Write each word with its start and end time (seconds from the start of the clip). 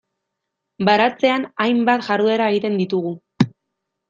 Baratzean 0.87 1.45
hainbat 1.67 2.07
jarduera 2.09 2.49
egiten 2.55 2.81
ditugu. 2.81 3.15